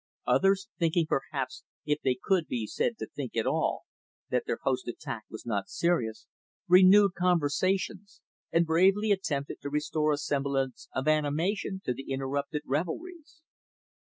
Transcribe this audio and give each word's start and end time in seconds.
Others, 0.25 0.67
thinking, 0.79 1.05
perhaps, 1.07 1.63
if 1.85 1.99
they 2.01 2.17
could 2.19 2.47
be 2.47 2.65
said 2.65 2.97
to 2.97 3.05
think 3.05 3.37
at 3.37 3.45
all, 3.45 3.83
that 4.31 4.47
their 4.47 4.57
host's 4.63 4.87
attack 4.87 5.25
was 5.29 5.45
not 5.45 5.69
serious, 5.69 6.25
renewed 6.67 7.13
conversations 7.13 8.19
and 8.51 8.65
bravely 8.65 9.11
attempted 9.11 9.61
to 9.61 9.69
restore 9.69 10.11
a 10.11 10.17
semblance 10.17 10.87
of 10.95 11.07
animation 11.07 11.83
to 11.85 11.93
the 11.93 12.09
interrupted 12.09 12.63
revelries. 12.65 13.43